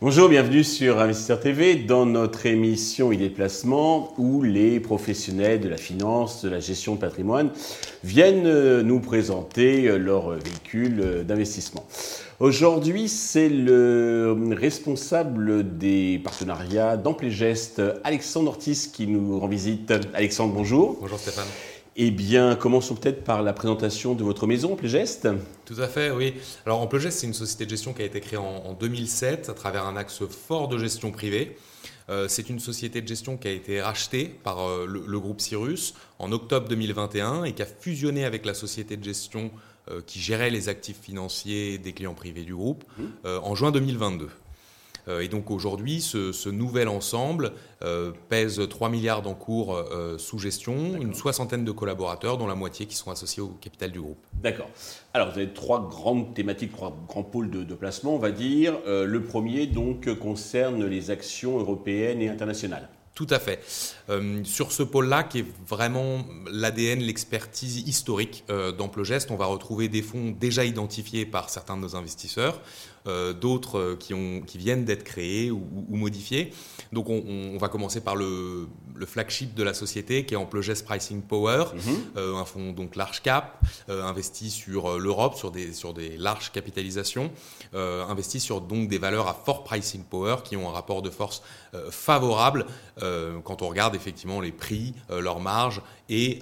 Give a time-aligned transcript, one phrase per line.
[0.00, 5.76] Bonjour, bienvenue sur Investisseur TV dans notre émission e Placement où les professionnels de la
[5.76, 7.50] finance, de la gestion de patrimoine
[8.04, 11.86] viennent nous présenter leur véhicule d'investissement.
[12.38, 17.28] Aujourd'hui, c'est le responsable des partenariats d'Ample
[18.04, 19.90] Alexandre Ortiz, qui nous rend visite.
[20.12, 20.98] Alexandre, bonjour.
[21.00, 21.46] Bonjour Stéphane.
[21.96, 25.26] Eh bien, commençons peut-être par la présentation de votre maison, Amplegest.
[25.64, 26.34] Tout à fait, oui.
[26.66, 29.86] Alors, Amplegest, c'est une société de gestion qui a été créée en, 2007 à travers
[29.86, 31.56] un axe fort de gestion privée.
[32.10, 35.94] Euh, c'est une société de gestion qui a été rachetée par euh, le, groupe Cyrus
[36.18, 39.50] en octobre 2021 et qui a fusionné avec la société de gestion
[40.06, 43.04] qui gérait les actifs financiers des clients privés du groupe mmh.
[43.42, 44.28] en juin 2022.
[45.08, 50.96] Euh, et donc aujourd'hui, ce, nouvel ensemble euh, pèse 3 milliards d'encours euh, sous gestion,
[51.00, 54.18] une soixantaine de collaborateurs, dont la moitié qui sont associés au capital du groupe.
[54.34, 54.70] D'accord.
[55.12, 58.74] Alors vous avez trois grandes thématiques, trois grands pôles de, placement, on va dire.
[58.86, 62.88] le premier donc concerne les actions européennes et internationales.
[63.16, 63.64] Tout à fait.
[64.44, 66.22] sur ce pôle-là, qui est vraiment
[66.52, 68.72] l'ADN, l'expertise historique euh,
[69.30, 72.60] on va retrouver des fonds déjà identifiés par certains de nos investisseurs.
[73.06, 74.14] Euh, d'autres euh, qui,
[74.46, 76.52] qui viennent d'être créés ou, modifiés.
[76.92, 78.68] Donc on, va commencer par le,
[79.06, 81.96] flagship de la société qui est Amplogest Pricing Power, mhm.
[82.16, 87.30] euh, un fonds donc large cap, investi sur l'Europe, sur des, sur des larges capitalisations,
[87.74, 91.42] investi sur donc des valeurs à fort pricing power qui ont un rapport de force
[91.90, 92.66] favorable
[92.98, 96.40] quand on regarde effectivement les prix, leurs marges et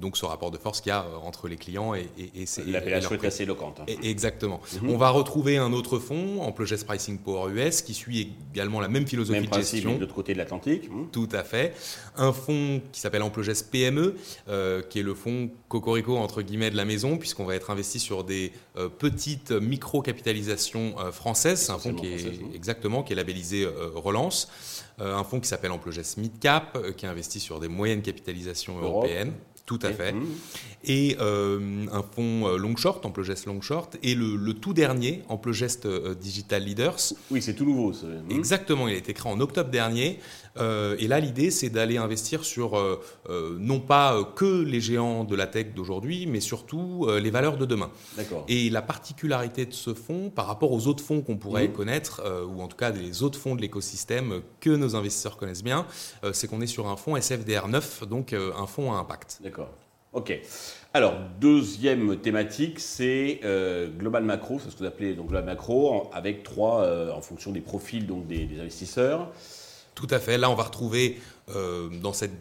[0.00, 3.12] donc ce rapport de force qu'il y a entre les clients et, et, et L'appellation
[3.12, 3.80] est assez éloquente.
[3.80, 3.86] Hein.
[4.02, 4.60] Exactement.
[4.82, 4.90] Mhm.
[4.90, 9.06] On va retrouver un autre fonds, Amplegest Pricing Power US, qui suit également la même
[9.06, 9.94] philosophie même de gestion.
[9.94, 10.90] de l'autre côté de l'Atlantique.
[10.90, 11.06] Hmm.
[11.12, 11.74] Tout à fait.
[12.16, 14.14] Un fonds qui s'appelle Amplegest PME,
[14.48, 17.98] euh, qui est le fonds cocorico entre guillemets de la maison, puisqu'on va être investi
[17.98, 21.60] sur des euh, petites micro-capitalisations euh, françaises.
[21.60, 24.48] C'est un fonds qui est exactement qui est labellisé Relance.
[24.98, 29.32] un fonds qui s'appelle Amplegest Midcap, qui investit sur des moyennes capitalisations européennes.
[29.66, 30.12] Tout à fait.
[30.12, 30.26] Mmh.
[30.84, 35.86] Et euh, un fonds euh, long short, Amplogest long short, et le, tout dernier, Amplogest
[35.86, 37.14] euh, Digital Leaders.
[37.30, 37.94] Oui, c'est tout nouveau.
[37.94, 38.06] Ça.
[38.06, 38.30] Mmh.
[38.30, 40.20] Exactement, il a été créé en octobre dernier.
[40.56, 42.80] Et là, l'idée, c'est d'aller investir sur
[43.28, 47.90] non pas que les géants de la tech d'aujourd'hui, mais surtout les valeurs de demain.
[48.48, 51.72] Et la particularité de ce fonds, par rapport aux autres fonds qu'on pourrait mmh.
[51.72, 55.86] connaître, ou en tout cas des autres fonds de l'écosystème que nos investisseurs connaissent bien,
[56.32, 59.40] c'est qu'on est sur un fonds SFDR 9, donc un fonds à impact.
[59.42, 59.70] D'accord.
[60.14, 60.40] Ok.
[60.92, 66.08] Alors, deuxième thématique, c'est euh, Global Macro, c'est ce que vous appelez donc Global Macro,
[66.12, 69.32] avec trois, euh, en fonction des profils donc des, investisseurs.
[69.94, 70.38] Tout à fait.
[70.38, 71.20] Là, on va retrouver
[71.54, 72.32] euh, dans cette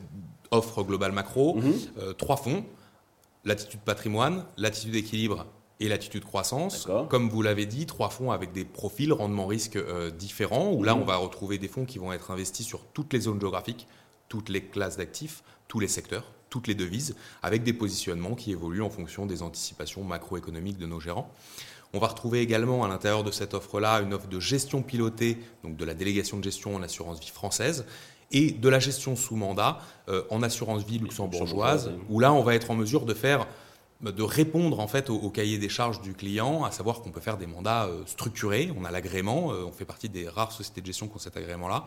[0.51, 1.73] offre Global Macro mhm.
[2.17, 2.63] trois fonds
[3.45, 5.45] l'attitude patrimoine, l'attitude équilibre
[5.81, 6.87] et l'attitude croissance.
[7.09, 9.77] Comme vous l'avez dit, trois fonds avec des profils rendement-risque
[10.17, 11.01] différents, où là, mhm.
[11.01, 13.87] on va retrouver des fonds qui vont être investis sur toutes les zones géographiques,
[14.29, 18.83] toutes les classes d'actifs, tous les secteurs toutes les devises, avec des positionnements qui évoluent
[18.83, 21.31] en fonction des anticipations macroéconomiques de nos gérants.
[21.95, 25.77] On va retrouver également à l'intérieur de cette offre-là une offre de gestion pilotée, donc
[25.77, 27.85] de la délégation de gestion en assurance vie française,
[28.31, 29.77] et de la gestion sous mandat
[30.09, 33.47] euh, en assurance vie luxembourgeoise, où là on va être en mesure de faire
[34.01, 37.37] de répondre en fait au, cahier des charges du client, à savoir qu'on peut faire
[37.37, 38.69] des mandats euh, structurés.
[38.77, 41.37] On a l'agrément, euh, on fait partie des rares sociétés de gestion qui ont cet
[41.37, 41.85] agrément-là,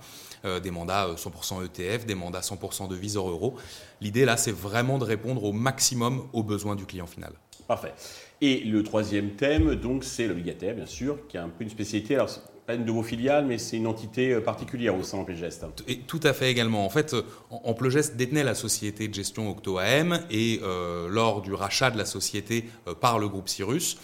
[0.60, 3.56] des mandats 100% ETF, des mandats 100% de hors euro.
[4.00, 7.32] L'idée là, c'est vraiment de répondre au maximum aux besoins du client final.
[7.66, 7.92] Parfait.
[8.40, 12.14] Et le troisième thème, donc, c'est l'obligataire, bien sûr, qui a un peu une spécialité.
[12.14, 12.30] Alors,
[12.66, 15.64] pas une de vos filiales, mais c'est une entité euh, particulière au sein d'Amplegest.
[15.86, 16.84] Et tout à fait également.
[16.84, 17.14] En fait,
[17.50, 22.04] Amplegest détenait la société de gestion Octo AM et euh, lors du rachat de la
[22.04, 23.98] société euh, par le groupe Cyrus,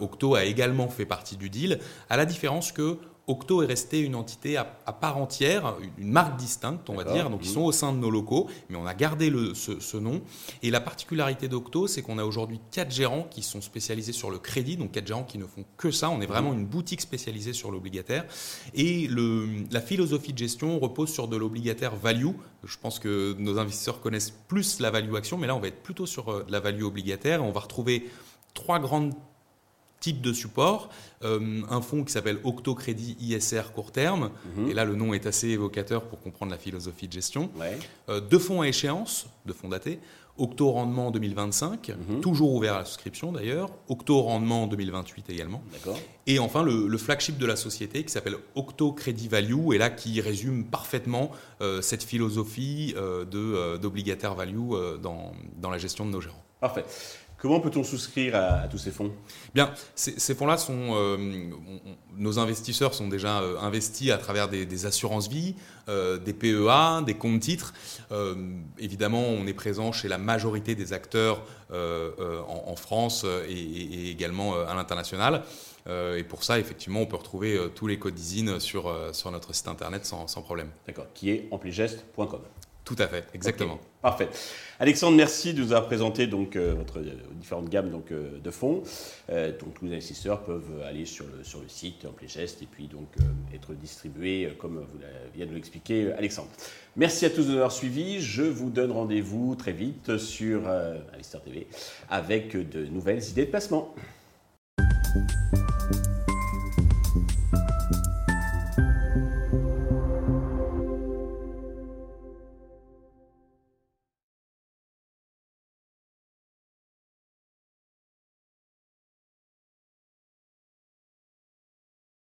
[0.00, 2.96] Octo a également fait partie du deal, à la différence que
[3.28, 7.28] Octo est resté une entité à, part entière, une marque distincte, on va dire.
[7.28, 10.20] Donc, ils sont au sein de nos locaux, mais on a gardé le, ce, nom.
[10.62, 14.38] Et la particularité d'Octo, c'est qu'on a aujourd'hui quatre gérants qui sont spécialisés sur le
[14.38, 16.08] crédit, donc quatre gérants qui ne font que ça.
[16.08, 18.26] On est vraiment une boutique spécialisée sur l'obligataire.
[18.74, 22.30] Et le, la philosophie de gestion repose sur de l'obligataire value.
[22.62, 25.82] Je pense que nos investisseurs connaissent plus la value action, mais là, on va être
[25.82, 27.42] plutôt sur euh, la value obligataire.
[27.42, 28.08] On va retrouver
[28.54, 29.14] trois grandes
[30.00, 30.90] type de support,
[31.24, 34.70] euh, un fonds qui s'appelle Octocrédit ISR court terme, mhm.
[34.70, 37.50] et là le nom est assez évocateur pour comprendre la philosophie de gestion,
[38.08, 39.98] euh, deux fonds à échéance, deux fonds datés,
[40.38, 42.20] Octo Rendement 2025, mhm.
[42.20, 45.62] toujours ouvert à la souscription d'ailleurs, Octo Rendement 2028 également.
[46.26, 50.20] Et enfin le, flagship de la société qui s'appelle Octo Credit Value et là qui
[50.20, 51.30] résume parfaitement
[51.62, 52.94] euh, cette philosophie
[53.80, 54.72] d'obligataire value
[55.02, 56.44] dans, dans la gestion de nos gérants.
[56.60, 56.84] Parfait.
[57.46, 59.12] Comment peut-on souscrire à, tous ces fonds?
[59.54, 60.96] Bien, ces, fonds-là sont.
[60.96, 61.16] Euh,
[62.16, 65.54] nos investisseurs sont déjà euh, investis à travers des, assurances-vie,
[65.88, 67.72] euh, des PEA, des comptes titres.
[68.80, 71.40] évidemment, on est présent chez la majorité des acteurs
[71.70, 75.44] en, France et, également à l'international.
[75.88, 79.68] et pour ça, effectivement, on peut retrouver tous les codes d'ISIN sur, sur notre site
[79.68, 80.70] internet sans, sans problème.
[80.84, 82.40] D'accord, qui est ampligest.com.
[82.86, 83.80] Tout à fait, exactement.
[84.00, 84.28] parfait.
[84.78, 88.84] Alexandre, merci de nous avoir présenté donc, euh, votre euh, différentes gammes euh, de fonds.
[89.28, 93.08] donc, tous les investisseurs peuvent aller sur le, site Ampligest et puis donc
[93.52, 95.00] être distribués comme vous
[95.34, 96.48] vient de l'expliquer Alexandre.
[96.94, 98.20] Merci à tous de nous avoir suivis.
[98.20, 100.68] Je vous donne rendez-vous très vite sur
[101.12, 101.66] Alistair TV
[102.08, 103.92] avec de nouvelles idées de placement.